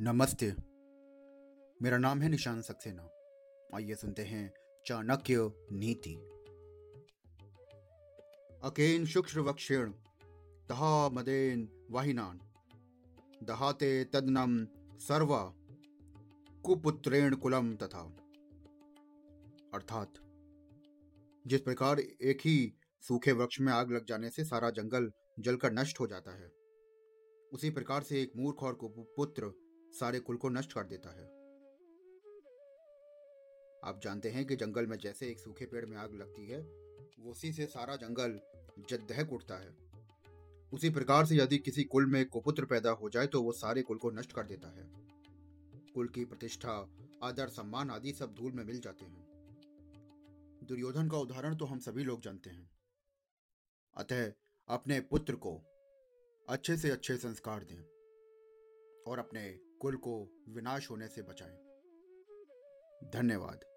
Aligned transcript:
नमस्ते। 0.00 0.54
मेरा 1.82 1.98
नाम 1.98 2.22
है 2.22 2.28
निशान 2.28 2.62
सक्सेना। 2.62 3.08
आइए 3.74 3.94
सुनते 3.94 4.22
हैं 4.22 4.54
चाणक्य 4.86 5.52
नीति। 5.72 6.14
अकेन 8.64 9.06
शुक्र 9.06 9.40
वक्षेण, 9.40 9.92
तहा 10.68 11.08
मदेन 11.08 11.86
वाहिनान। 11.90 12.40
दहाते 13.42 14.04
तदनम 14.04 14.66
सर्वा, 14.98 15.54
कुपुत्रेण 16.62 17.34
कुलम 17.34 17.76
तथा। 17.76 18.16
अर्थात, 19.74 20.14
जिस 21.46 21.60
प्रकार 21.60 22.00
एक 22.00 22.38
ही 22.40 22.74
सूखे 23.00 23.32
वृक्ष 23.32 23.60
में 23.60 23.72
आग 23.72 23.92
लग 23.92 24.06
जाने 24.06 24.30
से 24.30 24.44
सारा 24.44 24.70
जंगल 24.70 25.12
जलकर 25.38 25.72
नष्ट 25.72 26.00
हो 26.00 26.06
जाता 26.06 26.30
है, 26.30 26.52
उसी 27.52 27.70
प्रकार 27.70 28.02
से 28.02 28.22
एक 28.22 28.32
मूर्ख 28.36 28.62
और 28.62 28.74
कुपुत्र 28.74 29.52
सारे 30.00 30.20
कुल 30.20 30.36
को 30.36 30.48
नष्ट 30.48 30.72
कर 30.72 30.84
देता 30.84 31.10
है। 31.10 31.24
आप 33.84 34.00
जानते 34.04 34.30
हैं 34.30 34.46
कि 34.46 34.56
जंगल 34.56 34.86
में 34.86 34.98
जैसे 34.98 35.28
एक 35.28 35.38
सूखे 35.38 35.66
पेड़ 35.66 35.86
में 35.86 35.96
आग 35.96 36.14
लगती 36.14 36.46
है, 36.46 36.62
उसी 37.30 37.52
से 37.52 37.66
सारा 37.66 37.96
जंगल 37.96 38.40
दहक 38.92 39.32
उठता 39.32 39.56
है। 39.56 39.76
उसी 40.72 40.90
प्रकार 40.90 41.26
से 41.26 41.36
यदि 41.36 41.58
किसी 41.58 41.84
कुल 41.84 42.06
में 42.06 42.28
कुपुत्र 42.28 42.64
पैदा 42.64 42.90
हो 42.90 43.10
जाए 43.10 43.26
तो 43.26 43.42
वो 43.42 43.52
सारे 43.52 43.82
कुल 43.82 43.98
को 43.98 44.10
नष्ट 44.10 44.32
कर 44.32 44.46
देता 44.46 44.68
है। 44.68 44.90
कुल 45.94 46.08
की 46.08 46.24
प्रतिष्ठा, 46.24 46.88
आदर, 47.22 47.48
सम्मान 47.48 47.90
आदि 47.90 48.12
सब 48.12 48.34
धूल 48.34 48.52
में 48.52 48.64
मिल 48.64 48.80
जाते 48.80 49.04
हैं। 49.04 49.24
दुर्योधन 50.64 51.08
का 51.08 51.18
उदाहरण 51.18 51.56
तो 51.56 51.64
हम 51.64 51.78
सभी 51.78 52.04
लोग 52.04 52.20
जानते 52.20 52.50
हैं। 52.50 52.70
अतः 53.96 54.32
अपने 54.68 55.00
पुत्र 55.00 55.36
को 55.36 55.60
अच्छे 56.48 56.76
से 56.76 56.90
अच्छे 56.90 57.16
संस्कार 57.16 57.64
दें। 57.64 57.93
और 59.06 59.18
अपने 59.18 59.58
कुल 59.80 59.96
को 59.96 60.44
विनाश 60.48 60.90
होने 60.90 61.08
से 61.08 61.22
बचाएँ। 61.22 61.56
धन्यवाद। 63.10 63.73